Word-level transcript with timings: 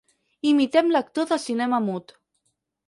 Imiten 0.51 0.89
l'actor 0.95 1.31
de 1.33 1.41
cinema 1.47 1.83
mut. 1.91 2.19